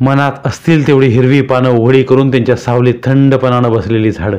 [0.00, 4.38] मनात असतील तेवढी हिरवी पानं उघडी करून त्यांच्या सावलीत थंडपणानं बसलेली झाडं.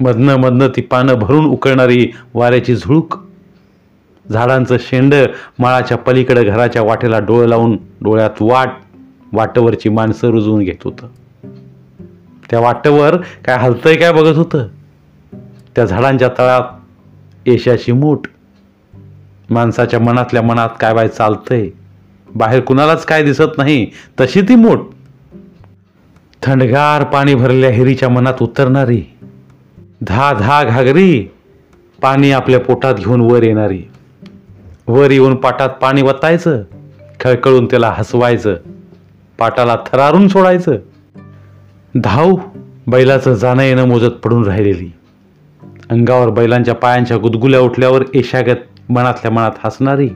[0.00, 3.18] मधनं मधनं ती पानं भरून उकळणारी वाऱ्याची झुळूक.
[4.32, 5.14] झाडांचं शेंड
[5.58, 8.68] माळाच्या पलीकडे घराच्या वाटेला डोळं लावून डोळ्यात वाट
[9.32, 11.06] वाटेवरची माणसं रुजवून घेत होतं.
[12.50, 14.66] त्या वाटेवर काय हलतंय काय बघत होतं?
[15.76, 16.62] त्या झाडांच्या तळात
[17.46, 18.20] येशाची मूठ.
[19.50, 21.68] माणसाच्या मनातल्या मनात काय बाय चालतंय?
[22.34, 23.86] बाहेर कुणालाच काय दिसत नाही
[24.20, 24.80] तशी ती मूठ.
[26.42, 29.02] थंडगार पाणी भरलेल्या हिरीच्या मनात उतरणारी
[30.02, 31.28] धा धा घागरी
[32.02, 33.82] पाणी आपल्या पोटात घेऊन वर येणारी.
[34.88, 36.62] वर येऊन पाटात पाणी वतायचं
[37.20, 38.56] खळखळून त्याला हसवायचं
[39.38, 40.76] पाटाला थरारून सोडायचं.
[41.94, 42.36] धाव
[42.86, 44.92] बैलाचं जाणं येणं मोजत पडून राहिलेली.
[45.90, 50.08] अंगावर बैलांच्या पायांच्या गुदगुल्या उठल्यावर एशागत मनातल्या मनात हसणारी.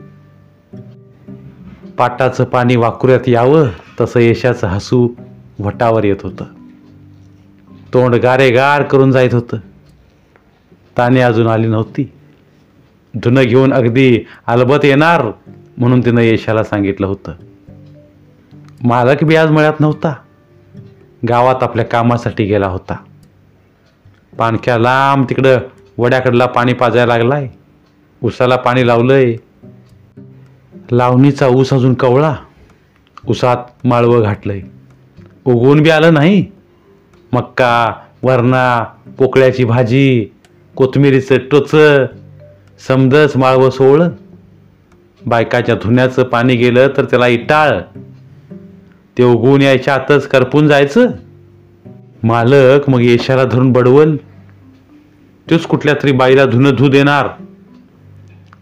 [1.99, 3.67] पाटाचं पाणी वाकुऱ्यात यावं
[4.01, 5.09] तसं यशाचं हसू
[5.59, 6.45] वटावर येत होतं.
[7.93, 9.57] तोंड गारेगार करून जायत होतं.
[10.97, 12.11] ताने अजून आली नव्हती.
[13.15, 15.31] धुनं घेऊन अगदी अलबत येणार
[15.77, 17.31] म्हणून तिनं यशाला सांगितलं होतं.
[18.83, 20.13] मालक बी आज मिळत नव्हता.
[21.29, 22.95] गावात आपल्या कामासाठी गेला होता.
[24.37, 25.57] पाणख्या लांब तिकडं
[25.97, 27.49] वड्याकडला पाणी पाजायला लागलाय.
[28.23, 29.35] उसाला पाणी लावलंय.
[30.91, 32.35] लावणीचा ऊस अजून कवळा.
[33.27, 34.61] उसात माळवं घातलंय.
[35.45, 36.45] उगवून बी आलं नाही.
[37.33, 38.83] मक्का वरणा
[39.17, 40.25] पोकळ्याची भाजी
[40.75, 41.71] कोथमिरीचं टोच
[42.87, 44.09] समजच माळवं सोळं.
[45.25, 47.79] बायकाच्या धुण्याचं पाणी गेलं तर त्याला इटाळ.
[49.17, 51.07] ते उगवून यायच्या आतच करपून जायचं.
[52.23, 54.15] मालक मग येशाला धरून बडवल.
[55.51, 57.27] तोच कुठल्या तरी बाईला धुणं धू देणार.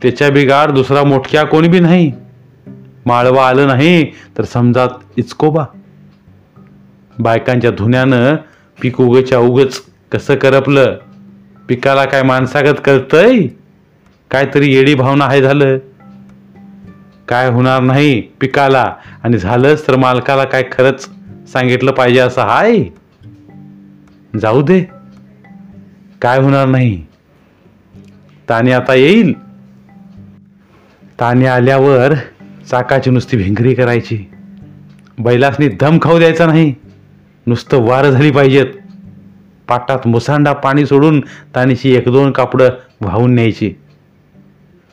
[0.01, 2.11] त्याच्या बिगाड दुसरा मोठक्या कोणी बी नाही.
[3.05, 5.65] माळवा आलं नाही तर समजात इचकोबा.
[7.19, 8.35] बायकांच्या धुण्यानं
[8.81, 9.81] पीक उगच्या उगच
[10.11, 10.97] कसं करपलं?
[11.69, 13.47] पिकाला काय माणसागत कळतंय?
[14.31, 15.77] काहीतरी येडी भावना आहे झालं.
[17.27, 18.93] काय होणार नाही पिकाला?
[19.23, 21.09] आणि झालंच तर मालकाला काय खरंच
[21.53, 22.83] सांगितलं पाहिजे असं हाय?
[24.41, 24.83] जाऊ दे.
[26.21, 27.03] काय होणार नाही?
[28.49, 29.46] ताने आता येईल.
[31.19, 32.13] ताने आल्यावर
[32.71, 34.29] चाकाची नुसती भिंगरी करायची.
[35.19, 36.73] बैलासनी दम खाऊ द्यायचा नाही.
[37.47, 38.65] नुसतं वारं झाली पाहिजेत.
[39.67, 41.19] पाटात मुसांडा पाणी सोडून
[41.55, 42.69] तानीची एक दोन कापडं
[43.01, 43.73] वाहून न्यायची.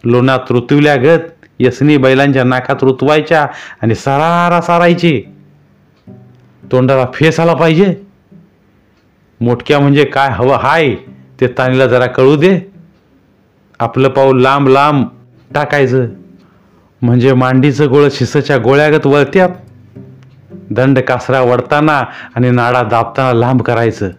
[0.04, 3.46] लोणात ऋतुल्यागत यसनी बैलांच्या नाकात रुतवायच्या
[3.82, 5.22] आणि सरारा सारायची.
[6.72, 7.94] तोंडाला फेस आला पाहिजे.
[9.40, 10.94] मोठक्या म्हणजे काय हवं हाय
[11.40, 12.60] ते तानीला जरा कळू दे.
[13.80, 15.06] आपलं पाऊल लांब लांब
[15.54, 16.06] टाकायचं.
[17.02, 19.48] म्हणजे मांडीचं गोळ शिसच्या गोळ्यागत वळत्यात.
[20.70, 22.02] दंड कासरा वडताना
[22.34, 24.10] आणि नाडा दाबताना लांब करायचं.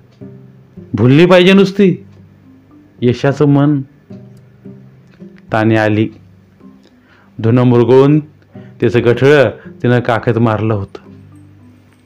[0.94, 2.06] भुलली पाहिजे नुसती.
[3.02, 3.82] यशाचं मन.
[5.54, 6.10] ताने आली.
[7.40, 8.20] धुनं मुरगळून
[8.60, 9.50] त्याचं गठळं
[9.84, 11.12] तिनं काखेत मारलं होतं.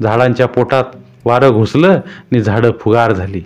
[0.04, 0.84] झाडांच्या पोटात
[1.26, 3.42] वारं घुसलं आणि झाडं फुगार झाली.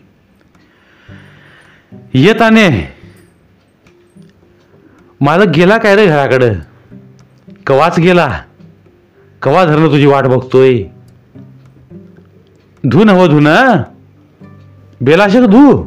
[2.14, 2.93] येताने
[5.24, 6.54] मालक गेला काय रे घराकडं?
[7.68, 8.40] कवाच गेला?
[9.42, 10.84] कवा धरणं तुझी वाट बघतोय?
[12.84, 13.84] धू नव हो धू ना
[15.02, 15.86] बेलाशक धू.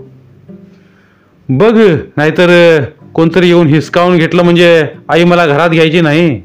[1.49, 1.79] बघ
[2.17, 2.81] नाहीतर
[3.15, 6.43] कोणतरी येऊन हिसकावून घेतलं म्हणजे आई मला घरात घ्यायची नाही.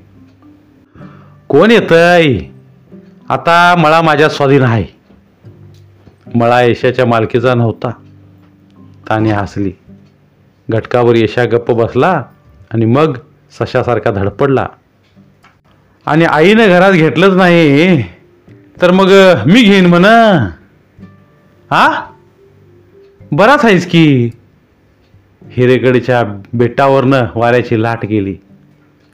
[1.47, 2.37] कोण येतय
[3.29, 4.85] आता मळा माझ्या स्वाधीन आहे.
[6.35, 7.89] मळा यशाच्या मालकीचा नव्हता.
[9.09, 9.71] ताने हसली.
[10.69, 12.23] घटकावर यशा गप्प बसला.
[12.73, 13.17] आणि मग
[13.51, 14.67] सशासारखा धडपडला.
[16.05, 18.01] आणि आईनं घरात घेतलंच नाही
[18.81, 19.11] तर मग
[19.45, 20.05] मी घेईन म्हण.
[21.71, 22.03] हा?
[23.31, 24.29] बराच आहेस की?
[25.49, 28.37] हिरेकडच्या बेटावरनं वाऱ्याची लाट गेली.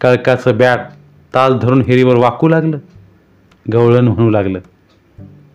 [0.01, 0.79] कळकाचं बॅट
[1.33, 2.77] ताल धरून हिरीवर वाकू लागलं.
[3.73, 4.59] गवळण म्हणू लागलं.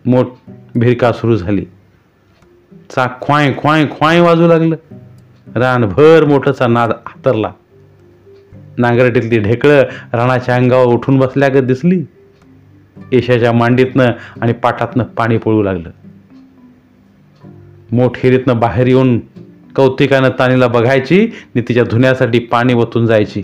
[0.05, 0.27] मोठ
[0.75, 1.65] भिरका सुरू झाली.
[2.95, 4.75] चाक ख्वाय ख्वाय ख्वाय वाजू लागलं.
[5.55, 7.51] रानभर मोठंचा नाद हातरला
[8.77, 9.81] नांगरटीतली ढेकळं
[10.13, 12.03] राणाच्या अंगावर उठून बसल्यागत दिसली.
[13.11, 14.05] येशाच्या मांडीतनं
[14.41, 15.89] आणि पाठातनं पाणी पळू लागलं.
[17.91, 19.19] मोठहिरीतनं बाहेर येऊन
[19.75, 23.41] कौतिकानं तानीला बघायची आणि तिच्या धुण्यासाठी पाणी ओतून जायची.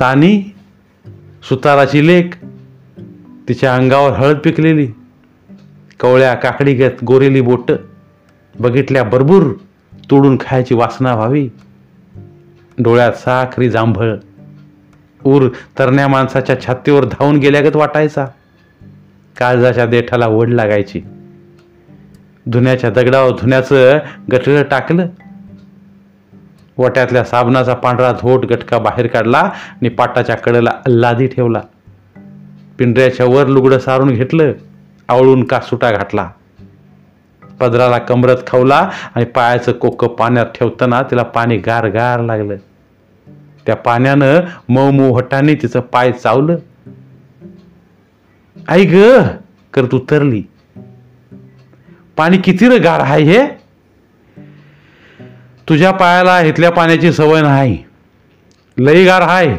[0.00, 0.42] तानी
[1.48, 2.34] सुताराची लेक
[3.48, 4.88] तिच्या अंगावर हळद पिकलेली.
[6.00, 7.72] कवळ्या काकडी घेत गोरेली बोट
[8.60, 9.52] बघितल्या बरबूर
[10.10, 11.48] तोडून खायची वासना व्हावी.
[12.78, 14.16] डोळ्यात साखरी जांभळ.
[15.24, 18.26] ऊर तरण्या माणसाच्या छातीवर धावून गेल्यागत वाटायचा.
[19.36, 21.02] काळजाच्या देठाला ओढ लागायची.
[22.46, 23.98] धुण्याच्या दगडावर धुण्याचं
[24.32, 25.06] गठळ टाकलं.
[26.78, 31.60] वट्यातल्या साबणाचा पांढरा धोट गटका बाहेर काढला आणि पाटाच्या कडेला अल्लादी ठेवला.
[32.78, 34.52] पिंढऱ्याच्या वर लुगडं सारून घेतलं.
[35.08, 36.30] आवळून कासुटा घातला.
[37.60, 42.56] पदराला कमरत खावला आणि पायाचं कोक पाण्यात ठेवताना तिला पाणी गार गार लागलं.
[43.66, 46.56] त्या पाण्यानं मऊ मऊ हटाने तिचं पाय चावलं.
[48.68, 49.22] आई ग
[49.74, 50.42] करत उतरली.
[52.16, 53.46] पाणी किती र गार आहे हे?
[55.68, 57.78] तुझ्या पायाला इथल्या पाण्याची सवय नाही.
[58.78, 59.56] लई गार हाय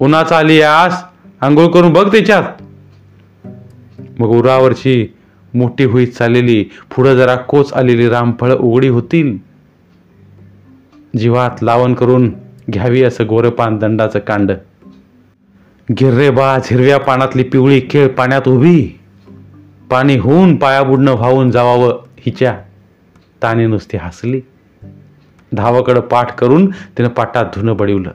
[0.00, 1.02] उन्हाचा आली आस
[1.40, 2.42] आंघोळ करून बघ त्याच्यात.
[4.18, 5.14] मग उरावरची
[5.54, 9.38] मोठी होईत चाललेली पुढं जरा कोच आलेली रामफळं उघडी होतील.
[11.18, 12.32] जीवात लावण करून
[12.72, 14.52] घ्यावी असं गोरपान दंडाचं कांड.
[15.92, 18.88] गिर्रेबाज हिरव्या पानातली पिवळी केळ पाण्यात उभी.
[19.90, 22.58] पाणी होऊन पाया बुडणं व्हावून जावावं हिच्या.
[23.42, 24.40] ताने नुसती हसली.
[25.52, 28.10] धावाकडं पाठ करून तिनं पाटात धुणं बडिवलं.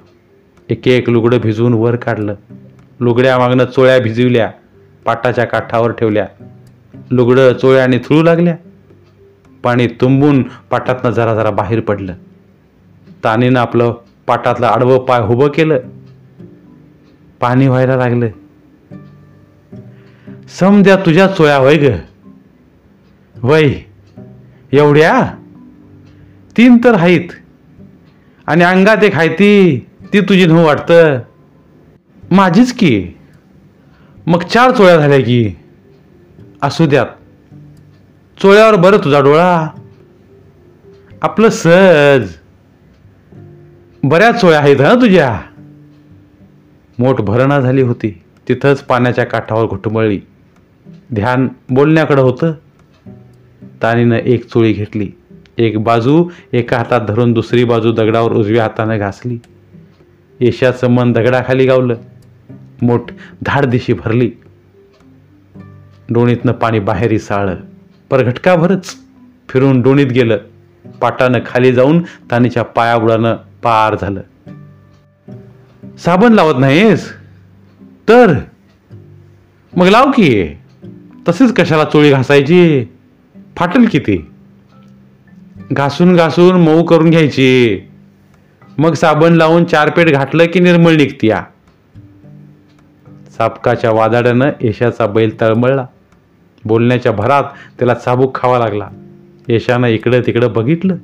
[0.70, 2.36] एक एक लुगडं भिजवून वर काढलं.
[3.00, 4.52] लुगड्या मागणं चोळ्या भिजविल्या.
[5.06, 6.28] पाटाच्या काठावर ठेवल्या.
[7.12, 8.56] लुगडं चोळ्या आणि थुळू लागल्या.
[9.63, 12.13] पाणी तुंबून पाटातनं जरा जरा बाहेर पडलं.
[13.24, 13.94] तानीनं आपलं
[14.28, 15.80] पाटातलं आडवं पाय उभं केलं.
[17.40, 18.28] पाणी व्हायला लागलं.
[20.60, 21.92] समद्या तुझ्या चोया वय ग.
[23.44, 23.74] वय
[24.72, 25.34] एवढ्या?
[26.58, 27.30] तीन तर आहेत
[28.48, 29.80] आणि अंगात एक आहे ती
[30.13, 31.19] ती तुझी नऊ वाटतं.
[32.31, 33.08] माझीच की.
[34.28, 35.56] मग चार चोळ्या झाल्या की.
[36.62, 37.06] असू द्यात.
[38.42, 39.68] चोळ्यावर बरं तुझा डोळा.
[41.22, 42.34] आपलं सहज.
[44.04, 45.42] बऱ्याच चोळ्या आहेत हा तुझ्या.
[47.00, 48.22] मोठ भरणा झाली होती.
[48.48, 50.22] तिथंच पाण्याच्या काठावर घुटमळली.
[51.13, 52.54] ध्यान बोलण्याकडं होतं.
[53.84, 55.12] तानीनं एक चोळी घेतली.
[55.58, 59.40] एक बाजू एका हातात धरून दुसरी बाजू दगडावर उजव्या हातानं घासली.
[60.40, 61.96] येशाचं मन दगडाखाली गावलं.
[62.81, 63.12] मोठ
[63.42, 64.31] धाड दिशी भरली.
[66.10, 67.56] डोणीतनं पाणी बाहेरी साळलं.
[68.10, 68.96] पर घटकाभरच
[69.50, 70.38] फिरून डोणीत गेलं.
[71.02, 74.22] पाटानं खाली जाऊन तानीच्या पायाबुडानं पार झालं.
[75.98, 77.13] साबण लावत नाहीस?
[78.10, 78.34] तर?
[79.75, 80.48] मग लाव की.
[81.30, 82.86] तसेच कशाला चोळी घासायची?
[83.56, 84.31] फाटल किती?
[85.72, 87.80] घासून घासून मऊ करून घ्यायची.
[88.78, 91.44] मग साबण लावून चार पेट घातलं की निर्मळ निघतीया.
[93.38, 95.86] सापकाच्या वादाड्यानं येशाचा बैल तळमळला.
[96.66, 97.44] बोलण्याच्या भरात
[97.80, 98.90] त्याला चाबूक खावा लागला.
[99.48, 100.96] यशानं इकडं तिकडं बघितलं.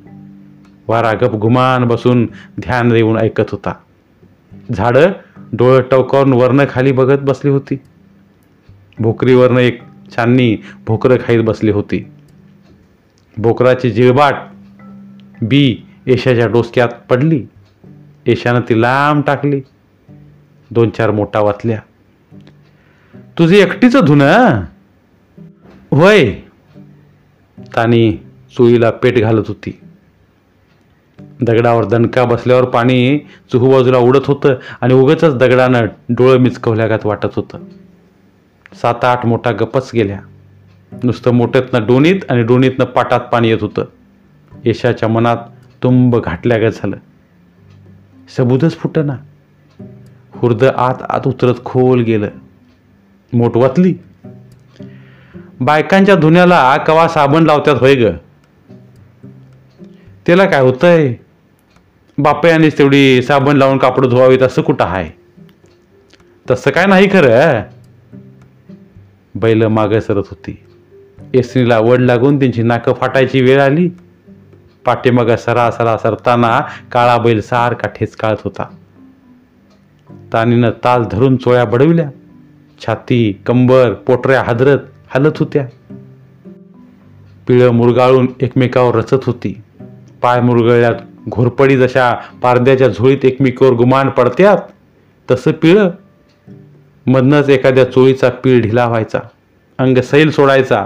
[0.88, 2.26] वारा गप घुमान बसून
[2.60, 3.74] ध्यान देऊन ऐकत होता.
[4.76, 5.12] झाडं
[5.54, 7.80] डोळं टवकावून वरनं खाली बघत बसली होती.
[9.00, 9.82] भोकरीवरनं एक
[10.16, 12.12] छाननी भोकरं खाईत बसली होती.
[13.38, 14.36] भोकराची जिळबाट
[15.42, 17.46] बी येशाच्या डोसक्यात पडली.
[18.26, 19.62] येशानं ती लांब टाकली.
[20.72, 21.80] दोन चार मोठा वाचल्या.
[23.38, 24.62] तुझी एकटीचं धुणं
[25.94, 26.34] होय
[27.76, 28.12] तानी
[28.58, 29.80] चुईला पेट घालत होती.
[31.42, 33.20] दगडावर दणका बसल्यावर पाणी
[33.52, 37.58] चुहूबाजूला उडत होतं आणि उगच दगडानं डोळं मिचकवल्यागत वाटत होतं.
[38.82, 40.20] सात आठ मोठा गपच गेल्या.
[41.04, 43.86] नुसतं मोठ्यातनं डोणीत आणि डोणीतनं पाटात पाणी येत होतं.
[44.66, 45.38] यशाच्या मनात
[45.84, 46.98] तुंब घाटल्यागत झालं.
[48.38, 49.18] सबुदच फुटना.
[50.32, 52.30] हुर्द आत आत उतरत खोल गेलं.
[53.34, 53.94] मोठ वाचली
[55.62, 58.06] बायकांच्या धुण्याला कवा साबण लावतात होय ग?
[60.26, 61.14] त्याला काय होतंय?
[62.18, 65.10] बापयानेच तेवढी साबण लावून कापड धुवावीत असं कुठं आहे
[66.52, 67.62] तसं काय नाही खरं.
[69.36, 70.64] बैल मागे सरत होती.
[71.34, 73.90] एसनीला वड लागून त्यांची नाकं फाटायची वेळ आली.
[74.86, 78.64] पाठीमागं सरा सरा सरताना काळा बैल सारखा ठेचकाळत होता.
[80.34, 82.10] तानीनं ताल धरून चोळ्या बडविल्या.
[82.86, 84.80] छाती कंबर पोटऱ्या हादरत
[85.16, 85.68] हलत होत्या.
[87.48, 89.62] पिळं मुरगाळून एकमेकावर रचत होती.
[90.22, 90.94] पाय मुरगळल्यात
[91.30, 94.58] घोरपडी जशा पारद्याच्या झोळीत एकमेकावर गुमान पडत्यात
[95.32, 95.90] तसं पिळं.
[97.08, 99.20] मधनच एखाद्या चोळीचा पीळ ढिला व्हायचा.
[99.78, 100.86] अंग सैल सोडायचा.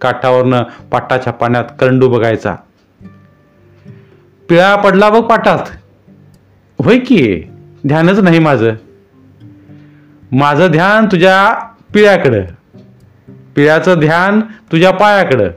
[0.00, 0.62] काठावरनं
[0.92, 2.56] पाटाच्या पाण्यात करंडू बघायचा.
[4.48, 5.58] पिळा पडला बघ पाटात.
[6.84, 7.42] होय की
[7.86, 8.70] ध्यानच नाही माझं.
[10.32, 12.40] माझं ध्यान तुझ्या पिळ्याकडं.
[13.56, 15.50] पिळ्याचं ध्यान तुझ्या पायाकडं.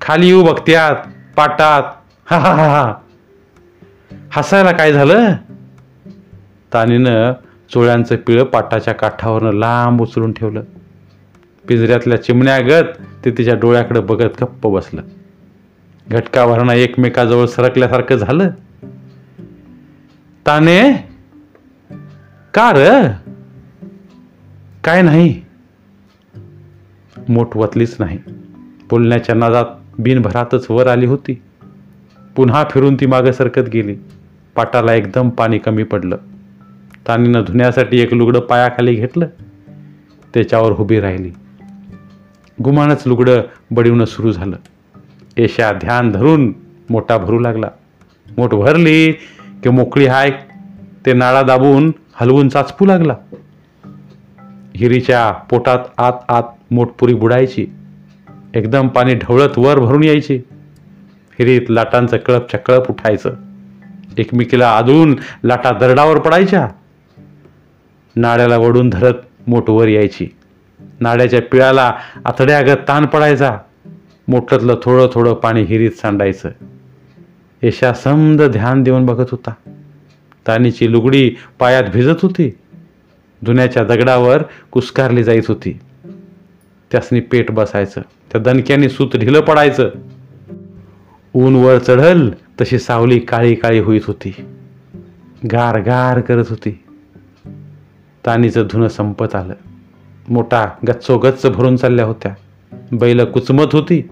[0.00, 0.94] खाली येऊ बघत्यात
[1.36, 1.82] पाटात.
[2.26, 2.94] हा हा हा हा.
[4.32, 5.32] हसायला काय झालं?
[6.72, 7.32] तानीनं
[7.74, 10.62] चोळ्यांचं पिळं पाटाच्या काठावरनं लांब उचलून ठेवलं.
[11.68, 12.84] पिंजऱ्यातल्या चिमण्यागत
[13.24, 15.02] ते तिच्या डोळ्याकडे बघत गप्प बसलं.
[16.10, 18.50] घटकाभरणा एकमेकाजवळ सरकल्यासारखं झालं.
[20.46, 20.92] ताने
[22.54, 23.08] का र?
[24.84, 25.41] काय नाही.
[27.28, 28.18] मोठ वतलीच नाही.
[28.90, 29.64] बोलण्याच्या नादात
[29.98, 31.42] बिनभरातच वर आली होती.
[32.36, 33.96] पुन्हा फिरून ती मागं सरकत गेली.
[34.54, 36.16] पाटाला एकदम पाणी कमी पडलं.
[37.08, 39.26] तानीनं धुण्यासाठी एक लुगडं पायाखाली घेतलं.
[40.34, 41.30] त्याच्यावर उभी राहिली.
[42.64, 44.56] गुमानच लुगडं बडिवणं सुरू झालं.
[45.36, 46.52] येशा ध्यान धरून
[46.90, 47.70] मोठा भरू लागला.
[48.36, 49.12] मोठ भरली
[49.62, 50.30] की मोकळी हाय
[51.06, 53.14] ते नाळा दाबून हलवून चाचपू लागला.
[54.76, 57.66] हिरीच्या पोटात आत आत मोठपुरी बुडायची.
[58.54, 60.36] एकदम पाणी ढवळत वर भरून यायची.
[61.38, 63.34] हिरीत लाटांचं कळप चकळप उठायचं.
[64.18, 66.68] एकमेकीला आदळून लाटा दरडावर पडायच्या.
[68.16, 69.14] नाड्याला वडून धरत
[69.46, 70.28] मोठवर यायची.
[71.00, 73.58] नाड्याच्या पिळाला आतड्यागत ताण पडायचा.
[74.28, 76.48] मोठ्यातलं थोडं थोडं पाणी हिरीत सांडायचं.
[77.62, 79.50] यशा समद ध्यान देऊन बघत होता.
[80.46, 82.50] तानीची लुगडी पायात भिजत होती.
[83.42, 85.78] धुण्याच्या दगडावर कुस्कारली जायत होती.
[86.92, 88.00] त्यासनी पेट बसायचं.
[88.00, 89.90] त्या दणक्याने सूत ढिलं पडायचं.
[91.34, 92.30] ऊन वर चढल
[92.60, 94.34] तशी सावली काळी काळी होईत होती.
[95.52, 96.84] गार गार करत होती.
[98.26, 99.54] तानीचं धुणं संपत आलं.
[100.28, 102.34] मोठा गच्चो गच्च भरून चालल्या होत्या.
[102.92, 104.08] बैल कुचमत होती.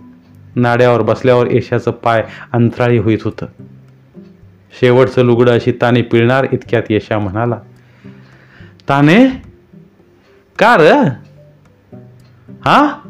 [0.56, 3.46] नाड्यावर बसल्यावर येशाचं पाय अंतराळी होईत होतं.
[4.80, 7.56] शेवटचं लुगडं अशी ताने पिळणार इतक्यात येशा म्हणाला
[8.88, 9.28] ताने
[10.58, 11.08] का र?
[12.64, 13.00] हा?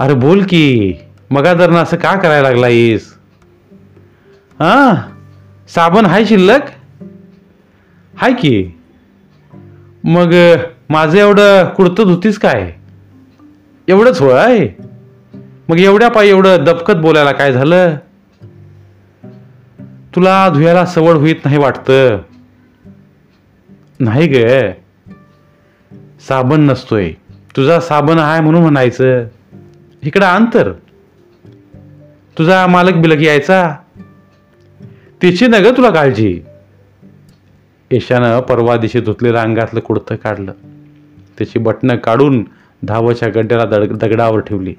[0.00, 0.94] अरे बोल की
[1.30, 3.14] मगादरनं असं का करायला लागला येस
[4.60, 4.94] हा?
[5.68, 6.60] साबण हाय शिल्लक?
[8.16, 8.78] हाय की.
[10.04, 10.34] मग
[10.90, 12.72] माझं एवढं कुडतं धुतीस काय?
[13.88, 14.68] एवढंच होय
[15.68, 17.96] मग एवढ्या पाय एवढं दबकत बोलायला काय झालं?
[20.14, 22.18] तुला धुयाला सवड होईत नाही वाटतं?
[24.00, 24.46] नाही ग.
[26.28, 27.12] साबण नसतोय.
[27.58, 29.24] तुझा साबण आहे म्हणून म्हणायचं.
[30.02, 30.72] इकडं अंतर.
[32.38, 33.76] तुझा मालक बिलक यायचा.
[35.22, 36.42] तिची न ग तुला काळजी.
[37.90, 40.52] ईशानं परवा दिशी धुतलेलं अंगातलं कुडतं काढलं.
[41.38, 42.44] त्याची बटणं काढून
[42.82, 44.74] धावच्या गड्ड्याला दग दगडावर ठेवली.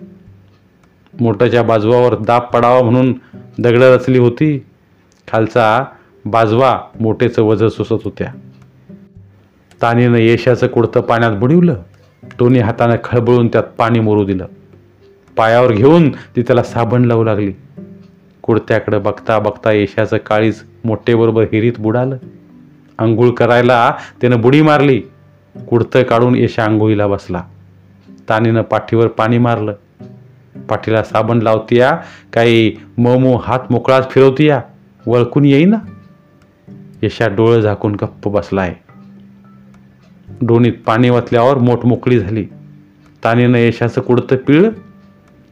[1.20, 3.14] मोठ्याच्या बाजवावर दाब पडावा म्हणून
[3.60, 4.66] दगडं रचली होती.
[5.28, 5.86] खालचा
[6.26, 8.34] बाजवा मोठेचं वज सुसत होत्या.
[9.82, 11.84] तानीनं येशाचं कुडतं पाण्यात बुडिवलं.
[12.24, 14.48] दोन्ही हातानं खळबळून त्यात पाणी मोरू दिलं.
[15.38, 17.54] पायावर घेऊन ती त्याला साबण लावू लागली.
[18.42, 22.18] कुडत्याकडे बघता बघता येशाचं काळीच मोठेबरोबर हिरीत बुडालं.
[23.00, 25.02] आंघोळ करायला त्यानं बुडी मारली.
[25.70, 27.44] कुडतं काढून येशा आंघोळीला बसला.
[28.30, 29.74] तानीनं पाठीवर पाणी मारलं.
[30.70, 31.98] पाठीला साबण लावतीया
[32.34, 34.62] काही मऊ हात मोकळाच फिरवतीया.
[35.08, 35.78] वळकून येईना.
[37.04, 38.76] यशा डोळं झाकून गप्प बसलाय.
[40.42, 42.46] डोणीत पाणी वाचल्यावर मोठमोकळी झाली.
[43.24, 44.70] तानेनं यशाचं कुडतं पिळ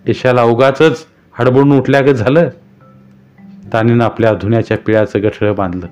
[0.08, 0.82] यशाला उगाच
[1.39, 2.50] हडबडून उठल्यागत झालं.
[3.74, 5.88] तानीनं आपल्या धुण्याच्या पिळ्याचं गठळं बांधलं.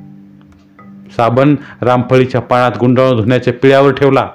[1.17, 4.29] साबण रामफळीच्या पाण्यात गुंडाळून धुण्याच्या पिळ्यावर ठेवला.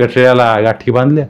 [0.00, 1.26] गठळ्याला गाठी बांधल्या.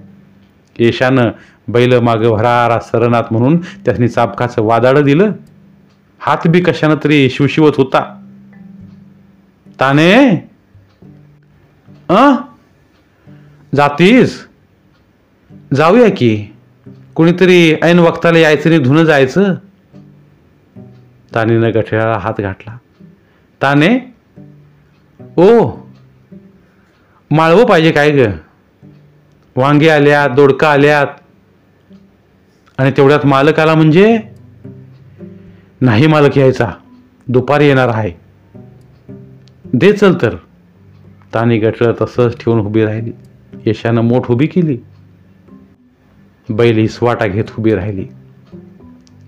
[0.79, 1.31] येशानं
[1.69, 5.33] बैल मागं भरारा सरनात म्हणून त्यासनी चापकाचं वादाडं दिलं.
[6.19, 8.23] हात बी कशानं तरी शिवशिवत होता.
[9.81, 10.49] ताने
[12.09, 12.37] अ
[13.75, 14.47] जातीस?
[15.75, 16.47] जाऊया की.
[17.15, 19.55] कुणीतरी ऐन वक्ताला यायचं नाही धुणं जायचं.
[21.35, 22.79] तानेनं गठ्याला हात घातला.
[23.63, 24.15] ताने?
[25.37, 25.71] ओ
[27.31, 28.31] माळवं पाहिजे काय ग?
[29.57, 31.07] वांगे आल्यात दोडका आल्यात.
[32.79, 34.19] आणि तेवढ्यात मालक आला म्हणजे?
[35.81, 36.73] नाही मालक यायचा.
[37.27, 38.13] दुपारी येणार आहे.
[39.65, 40.37] दे चल तर.
[41.35, 43.13] तानी गटलं तसंच ठेवून उभी राहिली.
[43.67, 44.79] यशानं मोठ उभी केली.
[46.51, 48.05] बैल स्वाटा घेत उभी राहिली.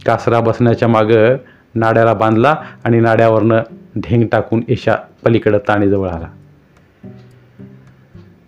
[0.07, 1.37] कासरा बसण्याच्या मागं
[1.75, 3.62] नाड्याला बांधला आणि नाड्यावरनं
[3.99, 6.26] ढेंग टाकून यशा पलीकडं ताणीजवळ आला.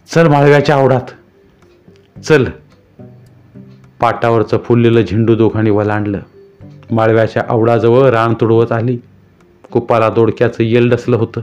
[0.09, 1.11] चल माळव्याच्या आवडात.
[2.21, 2.47] चल.
[4.01, 6.19] पाटावरचं फुललेलं झेंडू दोघांनी वलांडलं.
[6.91, 8.99] माळव्याच्या आवडाजवळ रान तुडवत आली.
[9.73, 11.41] कुपाला दोडक्याचं येल डसलं होतं.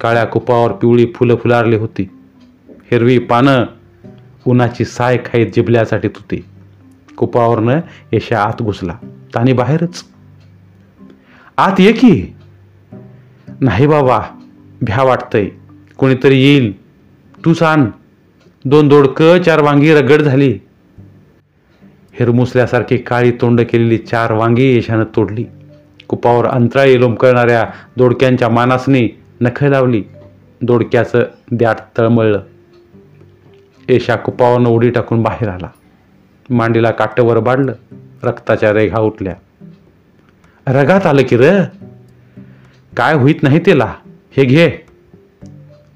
[0.00, 2.10] काळ्या कुपावर पिवळी फुलं फुलारली होती.
[2.90, 3.64] हिरवी पानं
[4.46, 6.44] उन्हाची साय खाईत जिबल्यासाठी होती
[7.16, 7.80] कुपावरनं
[8.12, 8.94] यशा आत घुसला.
[9.34, 10.04] तानी बाहेरच.
[11.56, 12.34] आत ये की.
[13.60, 14.20] नाही बाबा
[14.82, 15.48] भ्या वाटतंय.
[15.96, 16.80] कोणीतरी येईल.
[17.44, 17.86] तू सांग
[18.64, 20.58] दोन दोडकं चार वांगी रगड झाली.
[22.12, 25.44] हिरमुसल्यासारखी काळी तोंड केलेली चार वांगी येशानं तोडली.
[26.08, 27.66] कुपावर अंतराळी लोंबकळणाऱ्या
[27.96, 29.08] दोडक्यांच्या मानासनी
[29.40, 30.04] नखं लावली
[30.62, 32.42] दोडक्याचं द्याट तळमळलं.
[33.88, 35.68] येशा कुपावरनं उडी टाकून बाहेर आला.
[36.50, 37.72] मांडीला काटवर बाडलं
[38.22, 39.34] रक्ताच्या रेघा उठल्या.
[40.66, 41.62] रगात आलं की र?
[42.96, 43.94] काय होईत नाही त्याला
[44.36, 44.70] हे घे.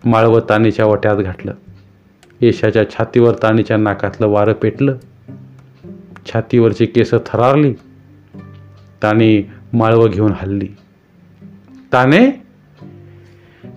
[0.04, 1.54] माळवं तानीच्या वट्यात घातलं.
[2.40, 4.96] येशाच्या छातीवर तानीच्या नाकातलं वारं पेटलं.
[6.32, 7.74] छातीवरची केस थरारली.
[9.02, 10.68] ताणी माळवं घेऊन हल्ली.
[11.92, 12.43] ताने?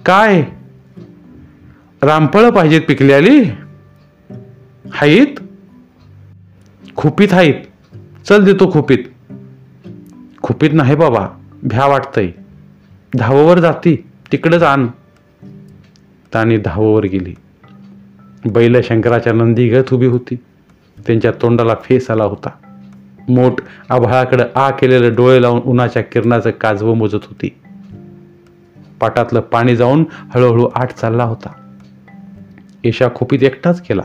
[0.08, 0.44] काय?
[2.02, 3.44] रामफळं पाहिजेत पिकल्याली?
[4.92, 5.40] हाईत?
[6.96, 7.54] खुपीत हाईत.
[8.28, 8.98] चल देतो खुपीत.
[10.42, 11.28] खुपीत नाही बाबा
[11.64, 12.32] भ्या वाटतंय.
[13.16, 14.88] धावावर जाती तिकडंच आण.
[16.34, 17.36] तानी धावावर गेली.
[18.52, 20.36] बैल शंकराच्या नंदीगत उभी होती.
[21.08, 22.50] त्यांच्या तोंडाला फेस आला होता.
[23.30, 27.58] मोठ आभाळाकडे आ केलेलं डोळे लावून उन्हाच्या किरणाचं काजवं मोजत होती.
[29.00, 31.50] पाटातलं पाणी जाऊन हळूहळू आठ चालला होता.
[32.84, 34.02] येशा खोपीत एकटाच केला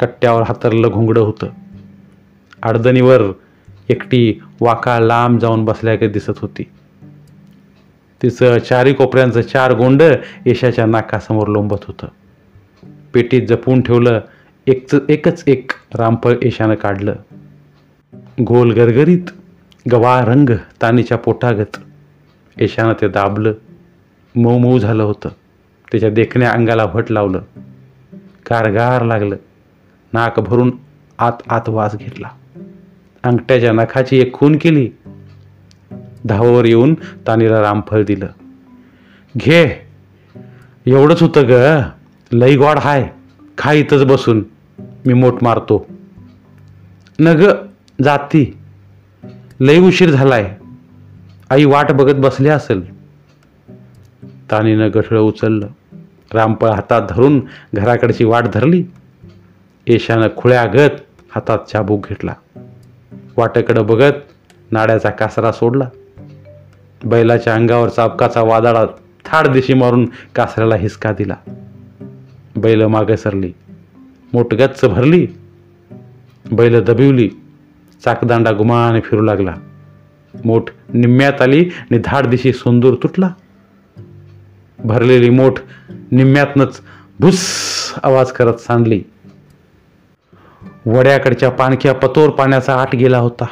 [0.00, 1.46] कट्ट्यावर हातरलं घोंगडं होतं.
[2.62, 3.22] अडदणीवर
[3.88, 6.62] एकटी वाका लांब जाऊन बसल्याकडे दिसत होती.
[8.22, 10.02] तिचं चारी कोपऱ्यांचं चार गोंड
[10.46, 12.06] येशाच्या नाकासमोर लोंबत होतं.
[13.14, 14.20] पेटीत जपून ठेवलं
[14.66, 17.14] एकच एकच एक रामफळ येशानं काढलं.
[18.40, 19.30] गोल गरगरीत
[19.92, 20.50] गवा रंग
[20.82, 21.76] तानीच्या पोटागत
[22.60, 23.52] येशानं ते दाबलं.
[24.36, 25.28] मऊ मऊ झालं होतं.
[25.90, 27.42] त्याच्या देखण्या अंगाला भट लावलं.
[28.50, 29.36] गारगार लागलं.
[30.12, 30.72] नाक भरून
[31.18, 32.28] आत आत वास घेतला.
[33.22, 34.90] अंगठ्याच्या नखाची एक खून केली.
[36.24, 36.94] धावावर येऊन
[37.26, 38.26] तानीला रामफळ दिलं.
[39.36, 39.86] घे.
[40.86, 41.82] एवढंच होतं ग.
[42.32, 43.10] लई गॉड हाय.
[43.58, 44.44] खा इथंच बसून.
[45.06, 45.86] मी मोठ मारतो.
[47.20, 47.52] न ग
[48.02, 48.58] जाती.
[49.60, 50.56] लई उशीर झालाय.
[51.50, 52.99] आई वाट बघत बसली असेल.
[54.50, 55.68] तानीनं गठळं उचललं.
[56.34, 57.40] रामपळ हातात धरून
[57.74, 58.84] घराकडची वाट धरली.
[59.86, 60.90] येशानं खुळ्यागत
[61.30, 62.34] हातात चाबूक घेतला.
[63.36, 64.12] वाटेकडं बघत
[64.70, 65.88] नाड्याचा कासरा सोडला.
[67.04, 68.84] बैलाच्या अंगावर चाबकाचा वादळा
[69.24, 71.36] थाड दिशी मारून कासऱ्याला हिसका दिला.
[72.56, 73.52] बैल मागे सरली.
[74.32, 75.26] मोठगच्च भरली.
[76.52, 77.30] बैल दबिवली.
[78.04, 79.54] चाकदांडा गुमान फिरू लागला.
[80.44, 83.30] मोठ निम्म्यात आली आणि धाड दिशी सोंदूर तुटला.
[84.84, 85.54] भरलेली मोठ
[86.10, 86.80] निम्म्यातनच
[87.20, 87.38] भुस
[88.02, 89.02] आवाज करत सांडली.
[90.86, 93.44] वड्याकडच्या पाणख्या पतोर पाण्याचा आट गेला होता.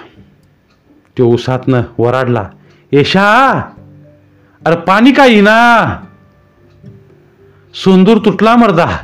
[1.18, 2.50] तो उसातनं वराडला
[2.92, 3.52] येशा!
[4.64, 6.00] अरे पाणी का ना
[7.74, 8.98] सुंदूर तुटला मर्दा.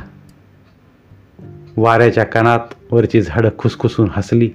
[1.77, 2.59] वाऱ्याच्या कानात
[2.91, 4.51] वरची झाडं खुसखुसून हसली.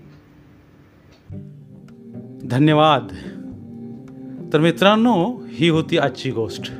[2.50, 3.06] धन्यवाद.
[4.52, 6.79] तर मित्रांनो ही होती आजची गोष्ट.